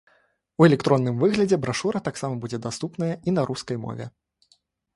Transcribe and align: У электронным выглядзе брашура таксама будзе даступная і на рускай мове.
У 0.59 0.65
электронным 0.69 1.19
выглядзе 1.23 1.59
брашура 1.65 2.01
таксама 2.09 2.33
будзе 2.45 2.61
даступная 2.65 3.13
і 3.27 3.37
на 3.39 3.47
рускай 3.51 3.77
мове. 3.87 4.05